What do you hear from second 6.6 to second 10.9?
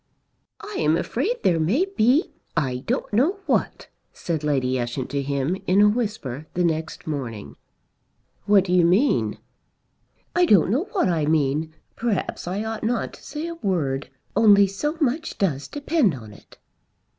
next morning. "What do you mean?" "I don't know